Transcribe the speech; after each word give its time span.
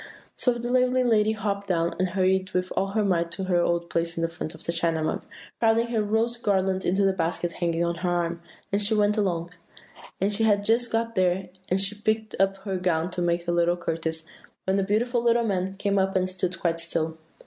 "So 0.35 0.53
the 0.53 0.71
lovely 0.71 1.03
lady 1.03 1.33
hopped 1.33 1.67
down, 1.67 1.93
and 1.99 2.09
hurried 2.09 2.53
with 2.53 2.73
all 2.75 2.87
her 2.93 3.05
might 3.05 3.29
to 3.33 3.43
her 3.43 3.61
old 3.61 3.87
place 3.87 4.17
on 4.17 4.23
the 4.23 4.29
front 4.29 4.55
of 4.55 4.63
the 4.63 4.71
China 4.71 5.03
Mug, 5.03 5.23
crowding 5.59 5.89
her 5.89 6.01
rose 6.01 6.37
garland 6.37 6.83
into 6.83 7.05
the 7.05 7.13
basket 7.13 7.51
hanging 7.51 7.83
on 7.85 7.93
her 7.97 8.09
arm 8.09 8.41
as 8.73 8.83
she 8.83 8.95
went 8.95 9.15
along. 9.15 9.51
And 10.19 10.33
she 10.33 10.43
had 10.43 10.65
just 10.65 10.91
got 10.91 11.13
there, 11.13 11.49
and 11.69 11.77
was 11.79 11.93
picking 12.03 12.31
up 12.39 12.57
her 12.63 12.79
gown 12.79 13.11
to 13.11 13.21
make 13.21 13.47
a 13.47 13.51
little 13.51 13.77
courtesy, 13.77 14.25
when 14.63 14.77
the 14.77 14.83
beautiful 14.83 15.21
little 15.21 15.43
man 15.43 15.75
came 15.75 15.99
up 15.99 16.15
and 16.15 16.27
stood 16.27 16.59
quite 16.59 16.79
still. 16.79 17.19